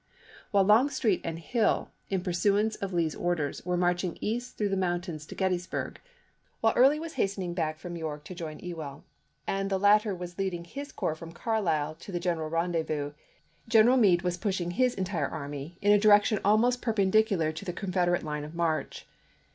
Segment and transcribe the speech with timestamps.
[0.49, 5.27] While Longstreet and Hill, in pursuance of Lee's orders, were marching east through the mountains
[5.27, 6.01] to Gettysburg,
[6.59, 9.03] while Early was hastening back from York to join Ewell,
[9.45, 13.11] and the latter was leading his corps from Carlisle to the general rendezvous,
[13.69, 18.23] General Meade was pushing his entire army in a direction almost perpendicular to the Confederate
[18.23, 19.05] line of march.